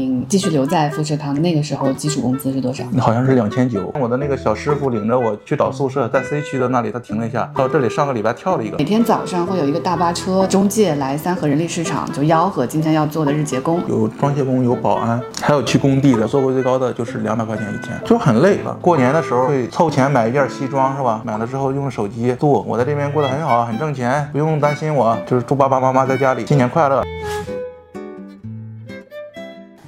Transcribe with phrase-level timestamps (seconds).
[0.00, 2.82] 您继续留在富士康，那个时候基础工资是多少？
[2.98, 3.92] 好像是两千九。
[4.00, 8.84] 我的那个小师傅领着我去找宿舍，在 C 区的那里，他停了一下，到这里上个礼拜跳了一个每。
[8.84, 13.82] 天早上会有一个大巴车中介来三河人力市场，就吆喝今天要做的日结工。
[13.88, 18.74] 有装卸工，有保安，还有去工地的，做过最高的就是两百块钱一天，就很累了。
[18.80, 21.20] 过年的时候会凑钱买一件西装，是吧？
[21.26, 22.62] 买了之后用手机做。
[22.62, 25.14] 我在这边过得很好，很挣钱，不用担心我。
[25.26, 27.04] 就是祝爸爸妈妈在家里新年快乐。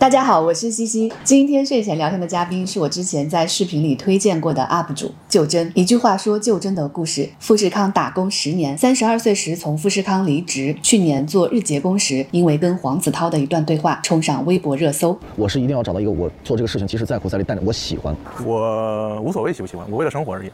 [0.03, 1.13] 大家好，我是西西。
[1.23, 5.71] 今天睡前聊天的嘉宾是我之前在视频里推荐过的 UP 主就真。
[5.77, 15.17] 一句话说就真的故事：富士康打工十年，三十二岁时从富士康离职，去年做日结工时，因为跟黄子韬的一段对话冲上微博热搜。
[15.37, 18.13] 我是一定要找到一个我做这个事情，即使再苦再累，但是我喜欢。
[18.45, 20.51] 我无所谓喜不喜欢，我为了生活而已。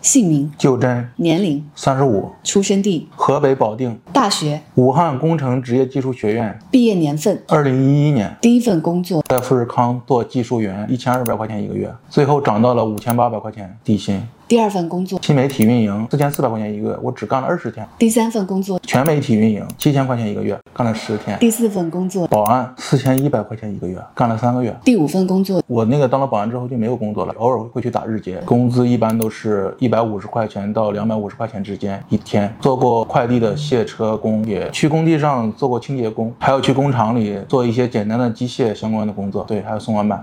[0.00, 14.22] 姓名、就真，年龄、三十五，出生地、河北保定，大学、武汉工程职业技术学院，毕业年份、二零一一年第一份工作、在富士康做技术员，一千二百块钱一个月，最后涨到了五千八百块钱底薪。
[14.48, 17.86] 第二份工作、新媒体运营四千四百块钱一个月，我只干了二十天。
[17.98, 21.38] 第三份工作、全媒体运营七千块钱一个月，干了十天。
[21.38, 24.74] 第四份工作、保安四千一百块钱一个月，干了三个月。
[24.82, 32.50] 第五份工作、我那个当了保安之后就没有工作了，偶尔会去打日结，工资一般都是一百五十块钱到两百五十块钱之间一天。
[32.58, 39.44] 做过快递的卸车工，也去工地上做过清洁工，还有去工厂里做一些简单的机械相关的工作。
[39.46, 40.18] 对，还有送外卖。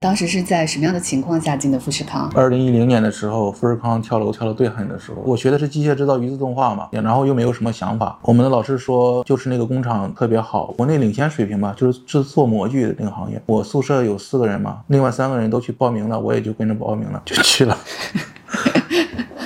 [0.00, 2.30] 当时是在什么样的情况下进的富士康？
[2.32, 8.16] 二零一零年的时候，富士康跳楼跳的最狠的时候，我学的是机械制造与自动化嘛，然后又没有什么想法。
[8.22, 13.42] 我们的老师说，就是那个工厂特别好，国内领先水平吧，就是制作模具的那个行业。
[13.46, 17.76] 我宿舍有四个人嘛，另外三个人都去报名了，我也就跟着报名了，就去了。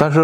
[0.02, 0.20] 但是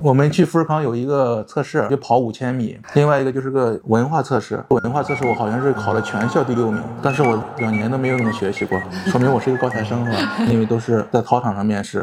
[0.00, 4.64] 我们去富士康有一个测试，就跑五千米，另外一个就是个文化测试。
[4.70, 10.18] 文化测试我好像是考了全校第六名，但是我两年都没有怎么学习过，说明我是一个高材生是吧？
[10.48, 12.02] 因为都是在操场上面试。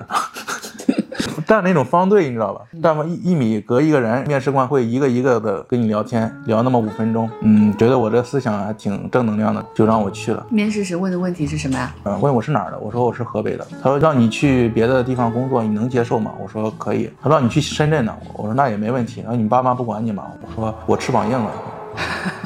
[1.45, 2.61] 站那种方队，你知道吧？
[2.81, 7.29] 站完一一米隔一个人，面试官会一个一个的跟你聊天，聊那么五分钟。
[7.41, 10.45] 嗯，觉得我这思想还挺正能量的，就让我去了。
[10.49, 11.93] 面试时问的问题是什么呀？
[12.03, 13.65] 嗯，问我是哪儿的，我说我是河北的。
[13.81, 16.31] 他说让你去别的地方工作，你能接受吗？
[16.41, 17.09] 我说可以。
[17.21, 19.21] 他说让你去深圳呢，我说那也没问题。
[19.21, 20.23] 然后你爸妈不管你吗？
[20.41, 21.51] 我说我翅膀硬了。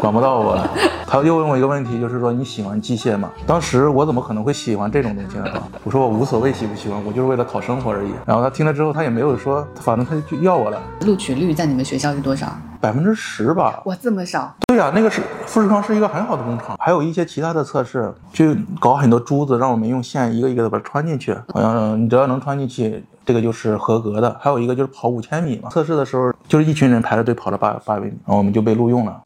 [0.00, 0.70] 管不到我了。
[1.06, 3.30] 他又问我一个问题，就是说你喜欢机械吗？
[3.46, 5.44] 当时我怎么可能会喜欢这种东西呢？
[5.84, 8.10] 我说我无所谓喜不喜欢，我就是为了讨生活而已。
[8.26, 10.80] 然后他听了之后，他也没有说，反正他就要我了。
[11.02, 12.46] 录取率在你们学校是多少？
[12.80, 13.80] 百分之十吧。
[13.86, 14.54] 哇，这么少！
[14.68, 21.34] 对呀、那个是富士康是一个很好的工厂，还有一些其他的测试，就搞很多珠子，让我们用线一个一个的把它穿进去。
[21.52, 24.36] 好像你只要能穿进去，这个就是合格的。
[24.38, 29.20] 还有一个就是跑五千米嘛，测试的时候就是一群人排着队跑了八八百米，然后我们就被录用了。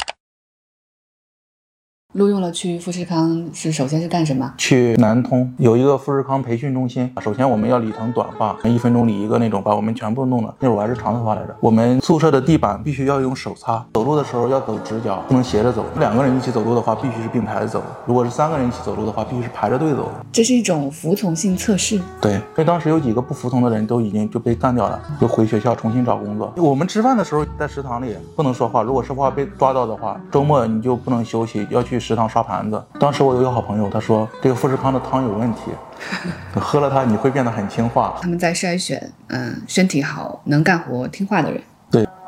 [2.12, 4.52] 录用了去富士康是首先是干什么？
[4.58, 7.10] 去南通有一个富士康培训中心。
[7.22, 10.54] 首先我们要理成短发，一分钟理一个那种，把我们全部弄了。
[10.60, 11.56] 那会儿我还是长头发来着。
[11.58, 15.86] 我们宿舍的地板必须要用手擦，走路的时候要走直角，不能斜着走。
[15.98, 20.10] 两个人一起走路的话，必须是并排着走；如果是三个人一起走路的话，必须是排着队走。
[20.30, 21.98] 这是一种服从性测试。
[22.20, 26.52] 对，因为当时有几个不服从的人都已经就被干掉了，就回学校重新找工作。
[26.58, 32.84] 我们吃饭的时候在食堂里不能说话，如果说话被抓到的话，周末你就不能休息，要去食堂刷盘子。
[32.98, 35.70] 当时我有一个好朋友，他说这个富士康的汤有问题，
[36.60, 38.14] 喝了它你会变得很听话。
[38.20, 41.62] 他们在筛选，嗯，身体好、能干活、听话的人。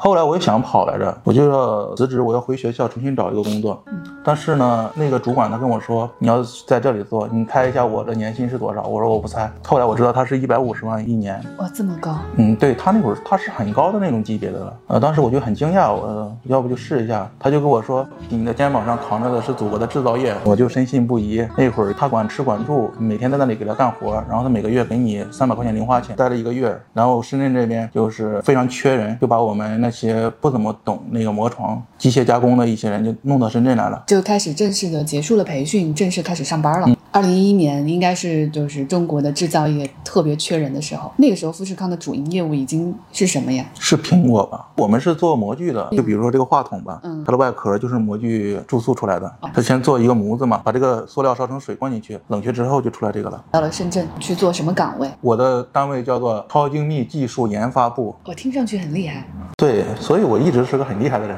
[0.04, 3.82] 对，后来我也想跑来着，我就要辞职，我要回学校重新找一个工作。
[4.22, 8.82] 但是呢，那个主管他跟我说，你要在这里做，你猜一下我的年薪是多少？
[8.82, 9.50] 我说我不猜。
[9.64, 11.42] 后来我知道他是一百五十万一年。
[11.58, 12.16] 哇，这么高！
[12.36, 14.76] 嗯，对他那会儿他是很高的那种级别的了。
[14.88, 17.26] 呃，当时我就很惊讶，我要不就试一下。
[17.38, 21.46] 他就跟我说，你的肩膀上扛着的是祖国的制造业，我就深信不疑。
[21.56, 26.78] 那会儿他管吃管住，每天在那里给他干活，然后他每个月给你三百块钱零花钱，待了一个月。
[26.92, 34.02] 然后深圳这边就是非常缺人，就把我们那些不怎么懂那个磨床、机械加工的一些人就弄到深圳来了。
[34.06, 36.88] 就开始正式的结束了培训，正式开始上班了。
[37.10, 43.64] 二零一一年应该是就是中国的制造业特别缺人的时候，那个时候富士康的主营业务已经是什么呀？
[43.78, 44.66] 是苹果吧？
[44.76, 49.32] 我们是做模具的，就比如说这个话筒吧，嗯它的外壳就是模具注塑出来的。
[49.54, 53.44] 它先做一个模子嘛，把这个塑料烧成水灌进去，冷却之后就出来这个了。
[53.52, 55.08] 到了深圳去做什么岗位？
[55.20, 59.24] 我的单位叫做超精密技术研发部，我听上去很厉害。
[59.56, 61.36] 对，所以我一直是个很厉害的人。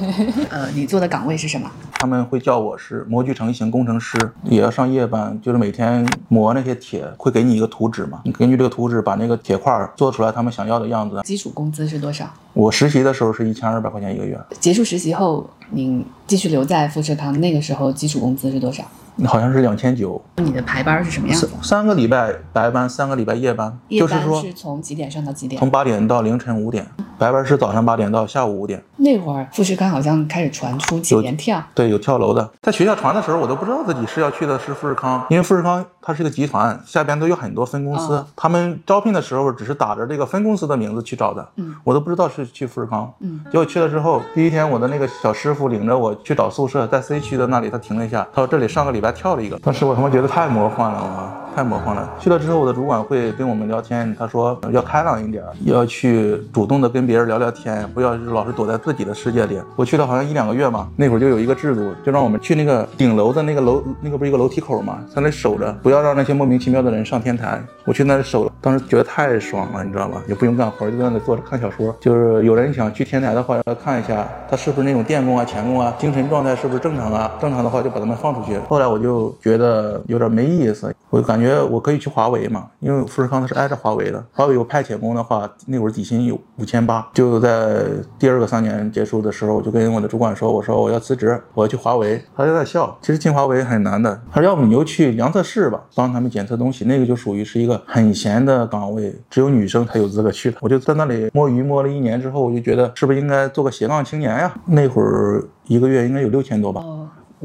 [0.50, 1.70] 呃，你做的岗位是什么？
[1.92, 11.20] 他们会叫我是模具成型工程师，也要上夜班，就是每天磨那些铁，会给你一个图纸嘛，你根据这个图纸把那个铁块儿做出来他们想要的样子。
[11.24, 12.28] 基础工资是多少？
[12.52, 18.84] 我实习的时候是一千二百块钱一个月，结束实习后，您继续留在富士康，那个时候基础工资是多少？
[19.24, 21.48] 好像是两千九，你的排班是什么样子？
[21.62, 25.58] 三个礼拜白班，三个礼拜夜班，夜班就是说是从几点上到几点？
[25.58, 26.86] 从八点到凌晨五点，
[27.18, 28.82] 白班是早上八点到下午五点。
[28.96, 32.50] 那会儿富士康好像开始传出几连跳，对，有跳楼的。
[32.62, 38.14] 在学校传的时候，我都不知道自己是要去的是富士康，因为富士康它是一个集团，下边都有很多分公司。
[38.14, 43.12] 哦他们招聘的时候只是打着这个分公司的名字去找的，嗯我都不知道是去富士康。
[43.20, 52.06] 嗯，结果去了之后，第一天我的那个小师傅领着我去找宿舍，在 C 区的那里，他停了一下，他说这里上个礼拜跳了一个，当时我他妈觉得太魔幻了，我太魔幻了。
[52.20, 59.58] 去了之后，我的主管会跟我们聊天，他说要开朗一点，要去主动的跟别人聊聊天，不要老是躲在自己的世界里。
[59.74, 67.58] 我去了好像一两个月嘛，那会儿就有一个制度，就让我们去那个顶楼的那个楼，那个不是一个楼梯口嘛，在那守着，不要让那些莫名其妙的人上天台。
[67.86, 70.20] 我去那里守，当时觉得太爽了，你知道吧？
[70.28, 71.96] 也不用干活，就在那里坐着看小说。
[71.98, 77.32] 就是有人想去天台的话，要看一下他是不是那种电工啊、钳工啊，精神状态是不是正常啊？
[77.40, 78.58] 正常的话就把他们放出去。
[78.68, 84.24] 后来我就觉得有点没意思，我就感觉我可以去华为嘛，因为富士康它是挨着华为的。
[84.32, 87.08] 华为有派遣工的话，那会儿底薪有五千八。
[87.14, 87.84] 就在
[88.18, 92.22] 第二个三年结束的时候，我就跟我的主管说，我说我要辞职，我要去华为。
[92.36, 92.96] 他就在笑。
[93.00, 100.58] 其实进华为很难的，他说要不你就去量测室吧，帮他们检测东西，那个就属于是一个很闲的岗位，只有女生才有资格去的。
[100.60, 104.54] 我就在那里摸鱼摸了一年之后，我就觉得是不是应该做个斜杠青年呀？
[104.66, 106.82] 那会儿一个月应该有六千多吧。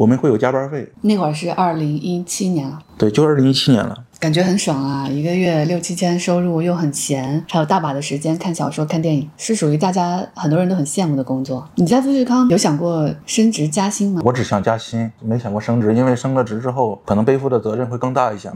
[0.01, 2.79] 我们会有加班费，那会儿是二零一七年了。
[2.97, 3.95] 对，就二零一七年了。
[4.19, 5.07] 感觉很爽啊！
[5.07, 11.69] 一个月六七千收入又很闲，还有大把的时间看小说、看电影，是属于大家很多人都很羡慕的工作。
[11.75, 14.23] 你在富士康有想过升职加薪吗？
[14.25, 18.51] 我只想加薪，没想过升职，因为升了职之后，可能背负的责任会更大一些。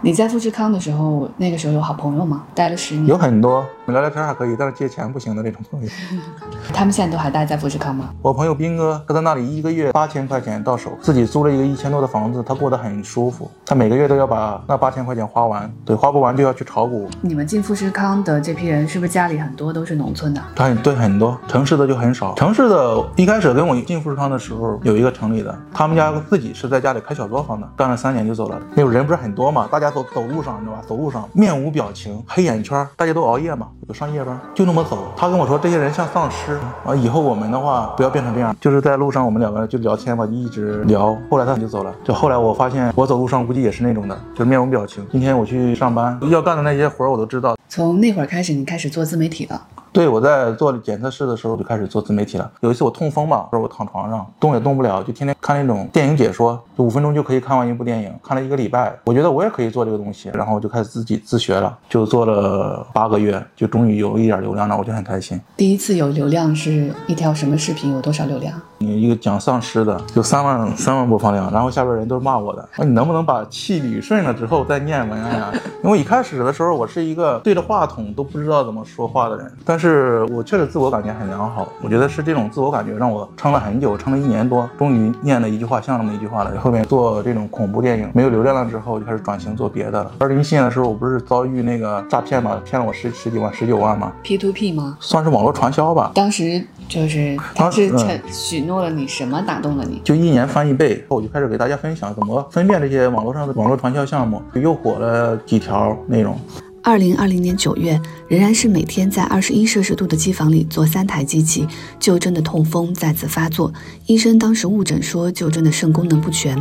[0.00, 2.46] 你在富士康的时候，那个时候有好朋友吗？
[2.54, 5.88] 待了十年，有很多聊聊天还可以，但是借钱不行的那种朋友。
[6.72, 8.10] 他们现在都还待在富士康吗？
[8.22, 13.50] 我朋友斌哥，他在那里一个月八千块钱到手，自己租了一个一千多的房子，他过得很舒服。
[13.66, 17.08] 他每个月都要把那八千块钱花完，对，花不完就要去炒股。
[17.20, 20.42] 你们进富士康的这批人，是不是家里很多都是农村的？
[20.54, 22.34] 他很对很多，城市的就很少。
[22.34, 28.60] 城市的一开始跟我进富士康的时候，有一个城里的，他们家自己是在家里开小作坊的，干了三年就走了。
[28.74, 30.82] 那会人不是很多嘛，大家走走路上，你知道吧？
[30.86, 35.12] 走路上面无表情，黑眼圈，大家都熬夜嘛，有上夜班，就那么走。
[35.16, 38.54] 他跟我说，这些人像丧尸啊，以后我们的话不要变成这样。
[38.60, 41.16] 就是在路上我们两个人就聊天嘛，就一直聊。
[41.30, 41.94] 后来他就走了。
[42.04, 45.06] 就后来我发现，我走路上估计也是那种的，就是面无表情。
[45.10, 49.60] 今天我去上班要干的那些活儿我都知道，从那会儿开始，你开始做自媒体了。
[49.92, 52.50] 对，我在做检测室的时候就开始做自媒体了。
[52.60, 58.98] 有一次我痛风嘛，我躺床上动也动不了，就天天看那种电影解说，就五分钟就可以看完一部电影，看了一个礼拜。
[59.04, 65.38] 我觉得我也可以做这个东西，然后我就开始自己自学了，就做了八个月，就终于有一点流量了，我就很开心。
[65.58, 67.92] 第一次有流量是一条什么视频？
[67.92, 68.58] 有多少流量？
[68.78, 75.52] 你一个讲丧尸的有三万三万播放量，然后下边人都是骂我的，那你能不能把气捋顺了之后再念文案呀？
[75.84, 79.81] 因为一开始的时候我是一个对着话筒都不知道怎么说话的人，但是
[80.30, 86.52] 我确实自我感觉很良好，我觉得是这种自我感觉让我撑了很久，撑了一年多，终于念了一句话像那么一句话了。
[86.60, 90.12] 后面做这种恐怖电影没有流量了之后，就开始转型做别的了。
[90.18, 94.96] 二零一七年的时候，我不是遭遇那个诈骗嘛，骗了我十十几万、十九万嘛，P to P 吗？
[95.00, 96.10] 算是网络传销吧。
[96.14, 100.00] 当时就是他当时是承许诺了你什么打动了你？
[100.04, 106.36] 就一年翻一倍，我就开始给大家分享怎么分辨这些网络上的网络传销项目，又火了几条内容。
[106.84, 111.64] 二零二零年九月，仍然是每天在二十一摄氏度的机房里做三台机器，
[112.00, 113.72] 旧真的痛风再次发作。
[114.06, 116.60] 医生当时误诊说旧真的肾功能不全。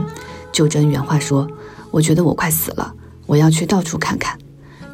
[0.52, 1.50] 就真原话说
[1.90, 2.94] ：“我觉得我快死了，
[3.26, 4.38] 我要去到处看看。”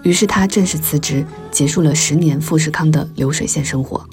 [0.04, 4.08] 于是他正式辞职，结束了十年富士康的流水线生活。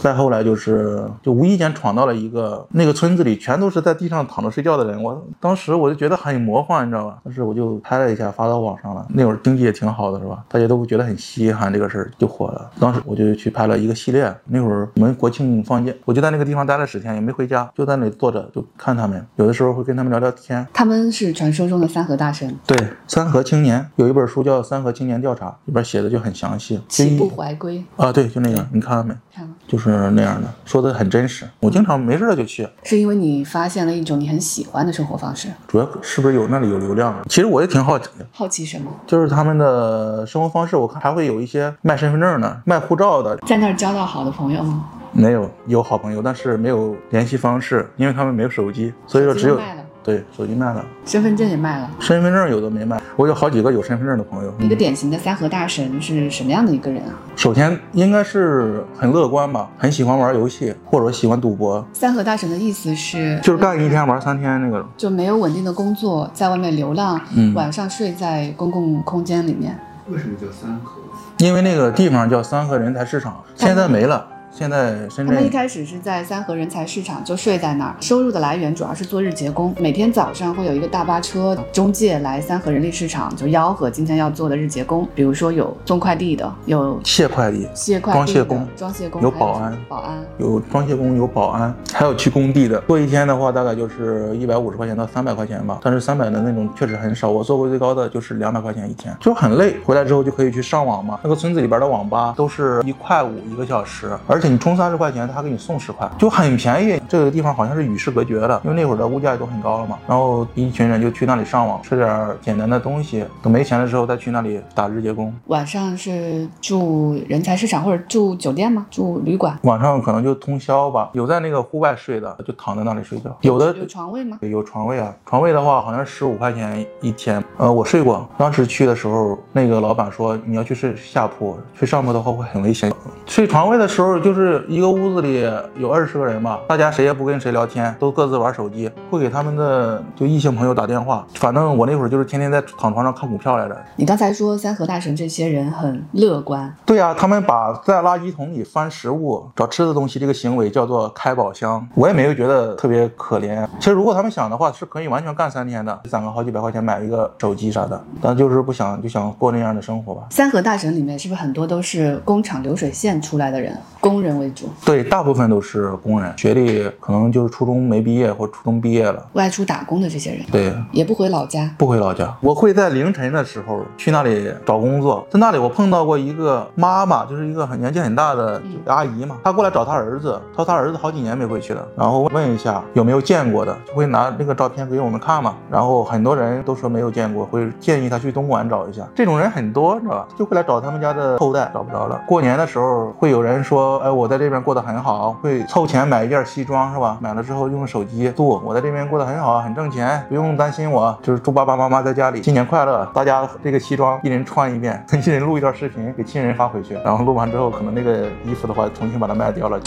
[0.00, 5.02] 再后来就是，就无意间闯到了一个那个村子里，全都是在地上躺着睡觉的人。
[5.02, 7.18] 我当时我就觉得很魔幻，你知道吧？
[7.22, 9.06] 但是我就拍了一下，发到网上了。
[9.10, 10.42] 那会儿经济也挺好的，是吧？
[10.48, 12.70] 大家都觉得很稀罕这个事儿，就火了。
[12.80, 14.34] 当时我就去拍了一个系列。
[14.46, 19.24] 那会儿我们国庆放假，我就在那个地方待了十天，也没回家，就在那里坐着就看他们。
[19.36, 20.66] 有的时候会跟他们聊聊天。
[20.72, 22.76] 他们是传说中的三和大神，对，
[23.06, 26.80] 三和青年有一本书叫《三和青年调查》，里边写的就很详细。
[26.88, 29.14] 起步怀归，啊，对，就那个，你看了没？
[29.34, 29.50] 看了。
[29.66, 31.48] 就是那样的，说的很真实。
[31.60, 37.14] 我经常没事了就去，是因为你发现了一种你很喜欢的生活方式，主要是不是有那里有流量？
[37.28, 38.90] 其实我也挺好奇的，好奇什么？
[39.06, 44.86] 就是他们的生活方式，我看还会有一些卖身份证的、卖护照的，在那儿交到好的朋友吗？
[45.12, 52.99] 没有有好朋友，但是没有联系方式，因为他们没有手机，所以说只有卖了对手机卖了，身份证也卖了，身份证有的没卖。
[53.20, 54.54] 我有好几个有身份证的朋友。
[54.58, 57.12] 一个典型的三和大神是什么样的一个人啊？
[57.36, 61.86] 首先应该是很乐观吧，很喜欢玩游戏，或者喜欢赌博。
[61.92, 69.78] 三和大神的意思是，就是干一天玩三天那个，就没有稳定的工作，在外面流浪，嗯晚上睡在公共空间里面。
[70.08, 71.02] 为什么叫三和？
[71.36, 74.26] 因为那个地方叫三和人才市场，现在没了。
[74.52, 79.72] 现在深圳他们一开始是在三和人才市场就睡在那儿，收入的来源主要是做日结工。
[79.78, 90.20] 每天早上会有一个大巴车中介来三和人力市场，就吆喝今天要做的日结工，比如说有送快递的，有卸快递，卸快递的、装卸工装卸工，有保安保安。
[90.38, 92.80] 有装卸工，有保安，还有去工地的。
[92.82, 95.78] 做一天的话，大概就是一百五十块钱到三百块钱吧。
[95.82, 99.76] 但是三百的那种确实很少，我做过最高的就是两百块钱一天，就很累。
[99.84, 101.20] 回来之后就可以去上网嘛。
[101.22, 107.00] 那个村子里边的网吧都是一块五一个小时，而且你充三十块钱，他还给你送十块，就很便宜。
[107.08, 109.98] 这个地方好像是与世隔绝的，因为那会儿的物价也都很高了嘛。
[110.06, 115.34] 然后一群人就去那里上网，吃点简单的东西，等没钱的时候再去那里打日结工。
[115.46, 118.86] 晚上是住人才市场或者住酒店吗？
[118.90, 119.58] 住旅馆？
[119.62, 123.36] 晚上可能就通宵吧，有在那个户外睡的，就躺在那里睡觉。
[123.40, 124.38] 有的有床位吗？
[124.42, 127.42] 有床位啊，床位的话好像十五块钱一天。
[127.60, 132.90] 呃，我睡过，当时去的时候，那个老板说你要去睡下铺，睡上铺的话会很危险。
[133.26, 141.26] 睡床位的时候，就是一个屋子里有二十个人吧，大家谁也不跟谁聊天，都各自玩手机，会给他们的就异性朋友打电话。
[141.34, 143.76] 反正我那会儿就是天天在躺床上看股票来着。
[143.94, 153.68] 你刚才说三和大神这些人很乐观，对呀、他们把在垃圾桶里翻食物、找吃的东西这个行为叫做开宝箱，我也没有觉得特别可怜。
[153.78, 160.22] 其实如果他们想的话，是可以完全干三天的，攒个好几百块钱买一个手机啥的，但就是不想，就想过那样的生活吧。
[160.30, 169.26] 三河大神里面是不是很多都是工厂流水线出来的人，工人为主，对，大部分都是工人，学历可能就是初中没毕业或初中毕业了。
[169.34, 171.70] 外出打工的这些人对，也不回老家。
[171.78, 175.26] 不回老家，我会在凌晨的时候去那里找工作。
[175.30, 185.54] 在那里，我碰到过一个妈妈，就是一个很年纪很大的嗯阿姨嘛，她过来找她儿子，她说她儿子好几年没回去了，然后问一下有没有见过的，就会拿那个照片给我们看嘛。
[185.70, 189.06] 然后很多人都说没有见过，我会建议他去东莞找一下。
[189.14, 190.28] 这种人很多，你知道吧？
[190.36, 192.20] 就会来找他们家的后代，找不着了。
[192.26, 197.18] 过年的时候会有人说，哎，我在这边过得很好，会凑钱买一件西装是吧？
[197.20, 201.16] 买了之后用手机录，我在这边过得很好，很挣钱，不用担心我。
[201.22, 209.78] 就是祝爸爸妈妈在家里新年快乐，大家这个西装一人穿一遍， 一人录一段视频给亲人发回去，然后录完之后，可能那个衣服的话重新把它卖掉了。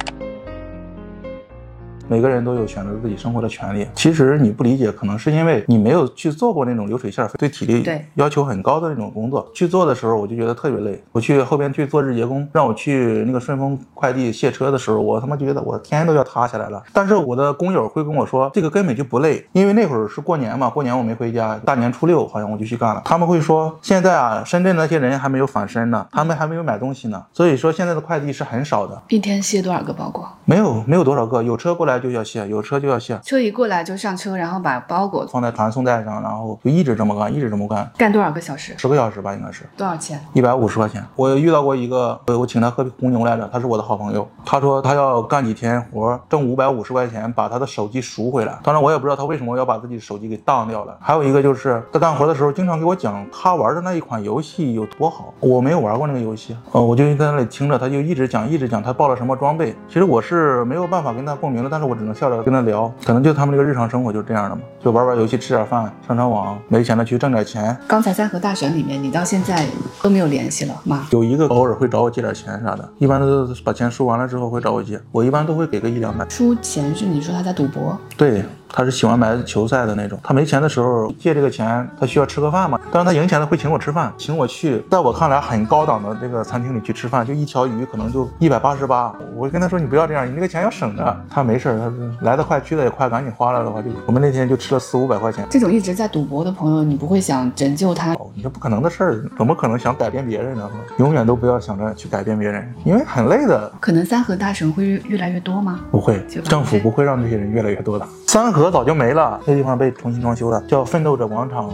[2.07, 3.87] 每个人都有选择自己生活的权利。
[3.95, 9.49] 其实你不理解，可能是因为你没有去做过那种流水线、对体力对要求很高的那种工作。
[9.53, 11.01] 去做的时候，我就觉得特别累。
[11.11, 16.83] 我去后边去做日结工，让我去那个顺丰快递卸车的时候，我他妈觉得我天都要塌下来了。
[16.91, 23.01] 但是我的工友会跟我说，这个根本就不累，因为那会儿是过年嘛，过年我没回家，大年初六好像我就去干了。
[23.05, 30.27] 他们会说，现在啊，深圳那些人还没有返身呢，他们还没有买东西呢，所以说现在的快递是很少的，一天卸多少个包裹？
[30.45, 33.19] 没有没有多少个，有车过来就要卸，有车就要卸。
[33.23, 38.73] 车一过来就上车，然后把包裹放在传送带上，然后就一直这么干，一直这么干，干多少个小时？
[38.77, 40.19] 十个小时吧，应该是多少钱？
[40.33, 41.03] 一百五十块钱。
[41.15, 44.27] 我遇到过一个，我我请他喝红牛来着，他是我的好朋友。
[44.45, 48.57] 他说他要干几天活，挣五百五十块钱，把他的手机赎回来。
[48.63, 50.97] 当然我也不知道他为什么要把自己的手机给当掉了。
[50.99, 55.33] 还有一个就是他干活的时候，经常给我讲他玩的那一款游戏有多好。
[55.39, 59.75] 我没有玩过那个游戏，呃，我就在那里听着，他就一直讲，一直讲他报了什么装备。
[59.87, 62.91] 其实我是没有办法跟他共鸣的，但是我只能笑着跟他聊。
[63.05, 67.75] 可能就他们这个日常生活就是这样的嘛，就玩玩游戏，吃点饭，上上网，没钱了去挣点钱。
[67.87, 69.65] 刚才在和大神里面，你到现在
[70.01, 71.07] 都没有联系了吗？
[71.11, 76.27] 有一个偶尔会找我借点钱啥的，一般都是把钱输完了之后会找我借，我一般都会给个一两百。
[76.29, 78.43] 输钱是你说他在赌博，对，
[78.75, 91.15] 他是喜欢买球赛的那种，他没钱的时候借这个钱，他需要吃个饭嘛，但是他赢钱了会请我吃饭，请我去在我看来很高档的这个餐厅里去吃饭，就一条鱼可能就一百八十八，我跟他说你不要这样，你那个钱要省着。
[91.29, 95.45] 他没事儿，他是来得快去得也快，赶紧花了的话就我们那天就吃了四五百块钱。
[95.51, 98.13] 这种一直在赌博的朋友，你不会想拯救他？
[98.13, 100.67] 哦，你这不可能的事儿，怎么可能想改变别人呢？
[100.97, 103.71] 永远都不要想着去改变别人，因为很累的。
[103.79, 105.79] 可能三和大神会越越来越多吗？
[105.91, 108.07] 不会政府不会让这些人越来越多的。
[108.27, 111.69] 三河早就没了，这地方被重新装修了，叫奋斗者广场。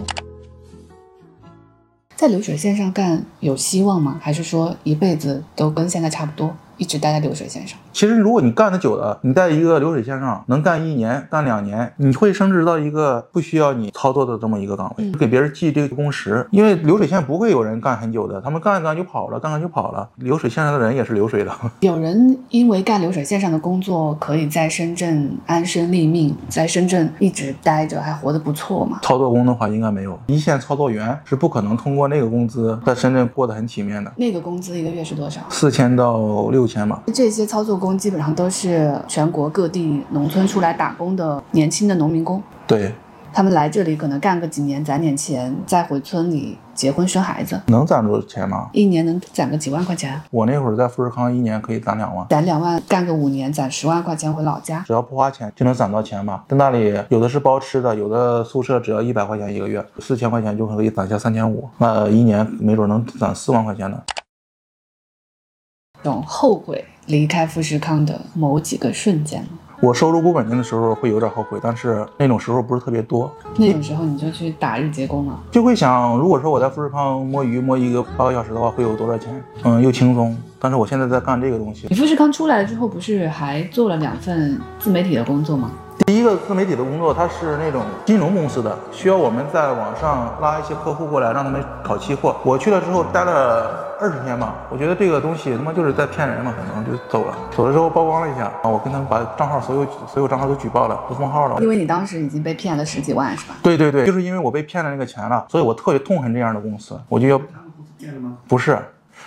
[2.15, 4.17] 在流水线上干有希望吗？
[4.19, 7.77] 还是说一辈子都跟现在差不多，一直待在流水线上？
[7.93, 16.47] 其实如果你干得久了，你在一个流水线上能干一年、干两年，你会升职到一个不需要你操作的这么一个岗位，给别人记这个工时。
[16.49, 20.09] 因为流水线不会有人干很久的，他们干一干就跑了，干干就跑了。
[20.15, 21.51] 流水线上的人也是流水的。
[21.81, 28.99] 有人因为干流水线上的工作，可以在深圳安身立命，在深圳一直待着，还活得不错嘛？
[29.01, 34.09] 操作工的话应该没有，一线操作员是不可能通过那个工资在深圳过得很体面的。
[34.15, 35.41] 那个工资一个月是多少？
[35.49, 36.65] 四千到六
[37.13, 42.41] 这些操作工基本上都是全国各地农村出来打工的年轻的农民工。
[42.67, 42.93] 对，
[43.33, 48.69] 他们来这里可能干个几年，攒点钱，再回村里结婚生孩子，能攒着钱吗？
[48.73, 50.19] 一年能攒个几万块钱。
[50.31, 54.83] 我那会儿在富士康，一年可以攒两万，攒两万，干个五年，攒十万块钱回老家。
[54.85, 56.43] 只要不花钱就能攒到钱吧。
[56.47, 63.99] 在那里有的是包吃的，有的宿舍只要一百块钱一个月，四千块钱就可以攒下三千五，那一年没准能攒四万块钱呢。
[66.03, 69.49] 有后悔离开富士康的某几个瞬间吗？
[69.81, 75.39] 我收入不稳定的时候会有点后悔，但是那种时候不是特别多，那种时候你就去打日结工了。
[75.51, 79.41] 就会想，如果说我在富士康摸鱼摸一个八个小时的话，会有多少钱？
[79.63, 80.35] 嗯，又轻松。
[80.59, 81.95] 但是我现在在干这个东西你。
[81.95, 85.71] 富士康出来了之后，不是还做了两份自媒体的工作吗？
[86.05, 92.35] 第一个自媒体的工作，它是那种金融公司的，需要我们在网上拉一些客户过来，让他们炒期货。
[92.43, 97.37] 我去了之后待了二十天吧，我觉得这个东西他妈就是在骗人嘛，可能就走了。
[97.51, 101.61] 走的时候曝光了一下，啊，我跟他们把账号所有所有账号都举报了，都封号了。
[101.61, 103.55] 因为你当时已经被骗了十几万，是吧？
[103.61, 107.37] 对对对，就是因为我被骗了那个钱了，所以我特别痛恨这样的公司，我就要
[107.97, 108.79] 骗的吗不是，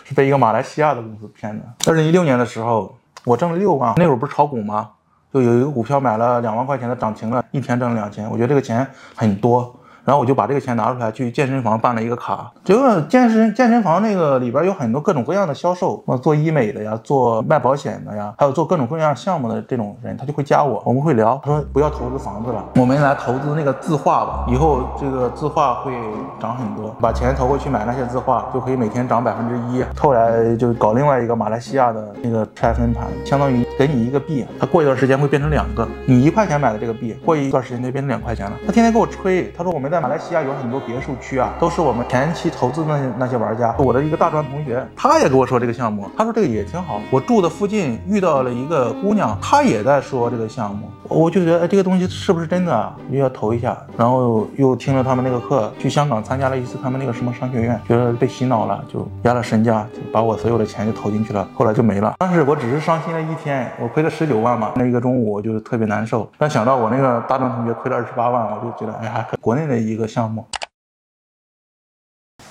[0.04, 1.90] 是被一个马来西亚的公司骗的。
[1.90, 4.88] 二零一六年的时候，我挣了六万，那会儿不是炒股吗？
[5.34, 9.74] 就有一个股票买了两万块钱的涨停了，一天挣了两千，我觉得这个钱很多。
[10.04, 25.92] 然后我就把这个钱拿出来去健身房办了一个卡，结果健身健身房那个里边有很多各种各样的销售，做医美的呀，做卖保险的呀，还有做各种各样项目的这种人，他就会加我，我们会聊，他说不要投资房子了，我们来投资那个字画吧，以后这个字画会
[26.40, 29.84] 涨很多，把钱投过去买那些字画，就可以每天涨百分之一。
[29.96, 38.56] 后来就搞另外一个马来西亚的那个拆分盘，相当于给你一个币，它过一段时间会变成两个，你一块钱买的这个币，过一段时间就变成两块钱了。
[38.66, 43.74] 他天天给我吹，他说我们在马来西亚有很多别墅区啊，都是我们前期投资的那些那些玩家。
[43.76, 46.98] 我的一个大专同学，他也跟我说这个项目，他说这个也挺好。
[47.10, 52.96] 我住的附近遇到了一个姑娘，她也在说这个项目，我就觉得哎，这个东西是不是真的啊？
[53.10, 62.14] 又要投一下，然后又听了他们那个课，去香港参加了一次他们那个什么商学院，觉得被洗脑了，就压了身价，就把我所有的钱就投进去了，后来就没了。
[62.18, 66.26] 当时我只是伤心了一天，我亏了十九万嘛，那一个中午我就特别难受。
[66.38, 70.46] 但想到我那个大专同学亏了二十八万，我就觉得哎还可国内的一个项目。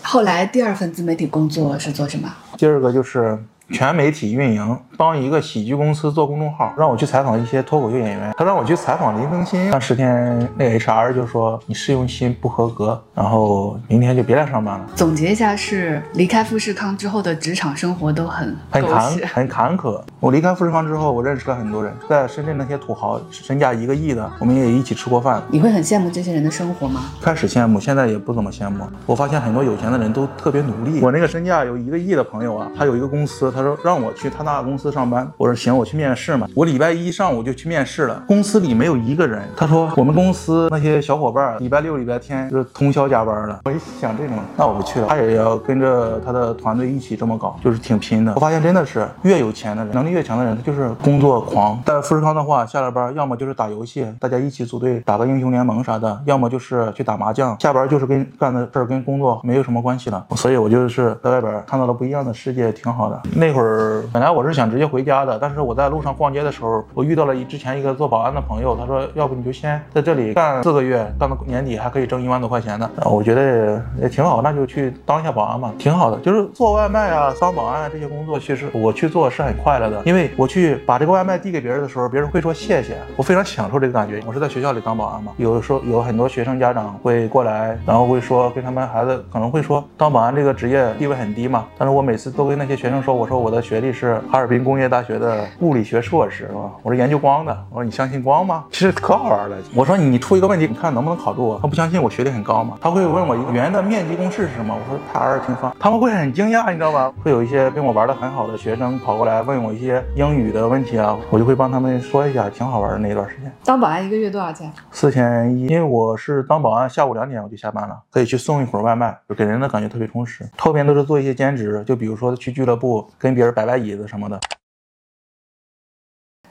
[0.04, 2.36] 后来第二份自媒体工作是做什么？
[2.58, 3.42] 第二个就是
[3.72, 8.34] 全媒体运营，帮一个喜剧公司做公众号，让我去采访一些脱口秀演员。
[8.38, 14.86] 他让我去采访林更新，那十天那个 HR 就说你试用期不合格，然后明天就别来上班了。
[14.96, 19.12] 总结一下是离开富士康之后的职场生活都很很坎。
[19.28, 20.02] 很坎坷。
[20.20, 25.42] 我离开富士康之后，我认识了很多人，在深圳那些土豪身价一个亿的，我们也一起吃过饭。
[25.50, 27.02] 你会很羡慕这些人的生活吗？
[27.22, 28.86] 开始羡慕，现在也不怎么羡慕。
[29.06, 31.00] 我发现很多有钱的人都特别努力。
[31.02, 35.30] 我那个身价有一个亿的朋友啊，他有一个公司，他说让我去他那公司上班。
[35.38, 36.48] 我说行，我去面试嘛。
[36.56, 39.42] 我礼拜一上午就去面试了，公司里没有一个人。
[39.56, 43.60] 他说我们公司那些小伙伴礼拜六、礼拜天就是通宵加班了。
[43.66, 45.08] 我一想这种，那我不去了。
[45.08, 48.34] 他也要跟着他的团队一起这么搞，就是挺拼的。
[48.36, 51.82] 我发现真的是越有钱的人，能力越强的人，他就是工作狂。
[51.86, 57.60] 在富士康的话，下了班要么就是打游戏，大家一起组队打个英雄联盟啥的，要么就是去打麻将。
[57.60, 60.26] 下班就是跟干的事跟工作没有什么关系了。
[60.36, 63.22] 所以我就是在外边看到了不一样的世界，挺好的。
[63.36, 72.90] 那一会儿本来我是想直接回家的，但是我在路上逛街的时候，我遇到了一之前一个做保安的朋友，他说要不你就先在这里干四个月，干到年底还可以挣一万多块钱呢。
[73.04, 76.18] 我觉得也挺好，那就去当一下保安吧，挺好的。
[76.20, 84.22] 就是做外卖啊、当保安啊这些工作，其实我去做是很快乐的，因为我去把这个外卖递给别人的时候，别人会说谢谢，我非常享受这个感觉。
[84.26, 96.72] 我是在学校里当保安嘛，有的时候有很多学生家长会过来，然后会说跟他们孩子可能会说当保安这个职业地位很低嘛，但是我每次都跟那些学生说，我说我的学历是哈尔滨工业大学的物理学硕士，是吧？
[96.84, 98.66] 我是研究光的，我说你相信光吗？
[98.72, 99.58] 其实可好玩了。
[99.74, 101.60] 我说你出一个问题，你看能不能考住我？
[101.60, 104.76] 他不相信我学历很高嘛，他会问我一个圆的面积公式是什么？
[104.76, 107.12] 我说派 r 平方，他们会很惊讶，你知道吧？
[107.24, 113.52] 会有一些跟我玩的很好的学生跑过来问我一些英语的问题啊，我就会帮他们说一下，挺好玩的那一段时间。
[113.66, 114.72] 当保安一个月多少钱？
[114.92, 120.48] 四千一，因为我是当保安，下午两点我就下班了，可以去送一会儿外卖，就给人的感觉特别充实。
[120.60, 124.40] 后边都是做一些兼职，就比如说去俱乐部跟别人摆摆椅子什么的。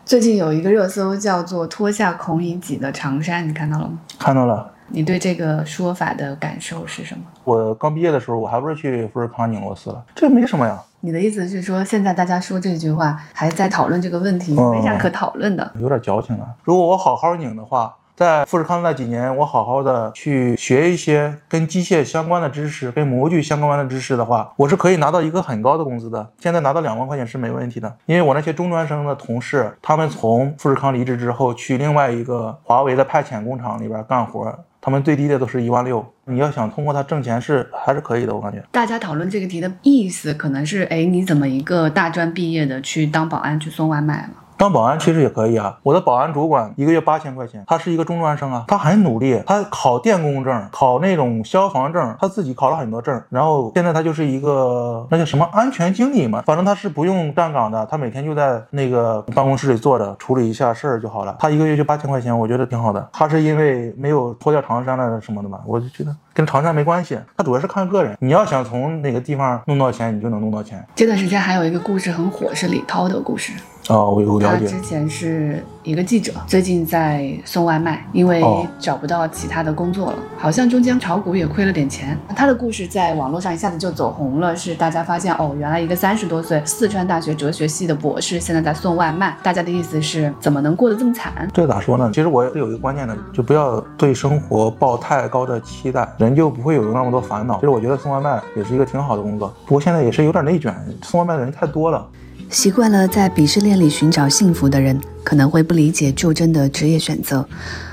[0.04, 3.98] 最近有一个热搜叫做“脱下孔乙己的长衫”，你看到了吗？
[4.20, 4.72] 看到了。
[4.92, 7.24] 你对这个说法的感受是什么？
[7.42, 10.80] 我刚毕业的时候，我还不是去富士康拧螺丝了，这没什么呀。
[11.00, 16.54] 你的意思是说，现在大家说这句话，还在讨论这个问题，没啥可讨论的，有点矫情了。
[16.62, 17.96] 如果我好好拧的话。
[18.20, 26.30] 在富士康那几年，我好好的去学一些跟机械相关的知识，跟模具相关的知识的话，我是可以拿到一个很高的工资的。
[26.38, 36.04] 现在拿到两万块钱是没问题的，因为我那些中专生的同事，他们从富士康离职之后，去另外一个华为的派遣工厂里边干活，他们最低的都是一万六。
[36.26, 38.62] 你要想通过它挣钱是还是可以的，我感觉。
[38.70, 44.28] 大家讨论这个题的意思，可能是，哎，你怎么一个大专毕业的去当保安去送外卖了？
[44.60, 63.08] 当保安其实也可以啊，我的保安主管一个月八千块钱，他是一个中专生啊，他很努力，他考电工证，考那种消防证，他自己考了很多证，然后现在他就是一个那叫什么安全经理嘛，反正他是不用站岗的，他每天就在那个办公室里坐着处理一下事儿就好了，他一个月就八千块钱，我觉得挺好的。
[63.14, 70.86] 他是因为没有脱掉长衫了什么的嘛，我就觉得跟长衫没关系，他主要是看个人，你要想从哪个地方弄到钱，你就能弄到钱。
[70.94, 73.54] 这段时间还有一个故事很火，是李涛的故事。
[73.88, 74.49] 哦，我有了解。
[74.50, 78.42] 他之前是一个记者，最近在送外卖，因为
[78.78, 82.18] 找不到其他的工作了，好像中间炒股也亏了点钱。
[82.34, 89.36] 他的故事在网络上一下子就走红了，是大家发现哦，原来一个三十多岁四川大学哲学系的博士，现在在送外卖。
[89.42, 91.32] 大家的意思是，怎么能过得这么惨？
[91.52, 92.10] 这咋说呢？
[92.12, 97.54] 其实我有一个观念的，就不要对生活抱太高的期待，人就不会有那么多烦恼。
[97.56, 102.06] 其实我觉得送外卖也是一个挺好的工作，不过现在也是有点内卷，送外卖的人太多了。
[102.50, 107.48] 习惯了在鄙视链里寻找幸福的人，可能会不理解就真的职业选择。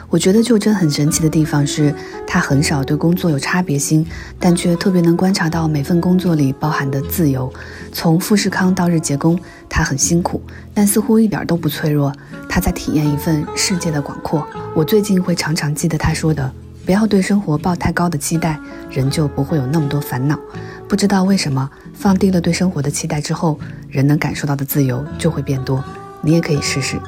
[0.09, 1.93] 我觉得就真很神奇的地方是，
[2.25, 4.03] 他很少对工作有差别心，
[4.39, 7.53] 但却特别能观察到每份工作里包含的自由。
[7.91, 9.39] 从富士康到日结工，
[9.69, 10.41] 他很辛苦，
[10.73, 12.11] 但似乎一点都不脆弱。
[12.49, 14.43] 他在体验一份世界的广阔。
[14.73, 16.51] 我最近会常常记得他说的
[16.83, 20.39] ：“不要对生活抱太高的期待，人就不会有那么多烦恼。”
[20.87, 25.83] 不知道为什么，放低了对生活的期待之后，人能感受到的自由就会变多。
[26.21, 26.99] 你也可以试试。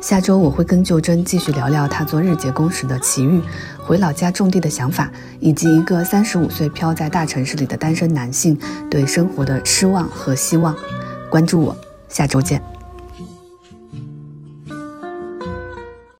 [0.00, 3.40] 下周我会跟旧真继续聊聊他做日结工时的奇遇，
[3.78, 5.10] 回老家种地的想法，
[5.40, 8.56] 以及一个三十五岁飘在大城市里的单身男性
[8.88, 10.76] 对生活的失望和希望。
[11.28, 11.76] 关注我，
[12.08, 12.77] 下周见。